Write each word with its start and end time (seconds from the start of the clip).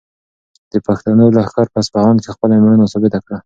د 0.71 0.73
پښتنو 0.87 1.25
لښکر 1.35 1.65
په 1.73 1.77
اصفهان 1.83 2.15
کې 2.21 2.33
خپله 2.35 2.53
مېړانه 2.61 2.85
ثابته 2.93 3.19
کړه. 3.25 3.37